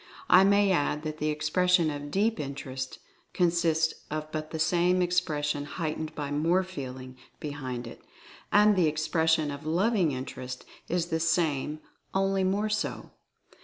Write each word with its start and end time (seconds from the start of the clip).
I 0.31 0.43
may 0.43 0.71
add 0.71 1.03
that 1.03 1.19
the 1.19 1.29
expression 1.29 1.91
of 1.91 2.09
Deep 2.09 2.39
Interest 2.39 2.97
consists 3.33 3.93
of 4.09 4.31
but 4.31 4.49
the 4.49 4.57
same 4.57 4.99
expression 4.99 5.65
heightened 5.65 6.15
by 6.15 6.31
more 6.31 6.63
feeling 6.63 7.17
be 7.39 7.51
hind 7.51 7.85
it; 7.85 8.01
and 8.51 8.75
the 8.75 8.87
expression 8.87 9.51
of 9.51 9.63
Loving 9.67 10.11
Interest 10.11 10.65
is 10.89 11.09
the 11.09 11.19
same, 11.19 11.81
"only 12.15 12.43
more 12.43 12.67
so." 12.67 13.11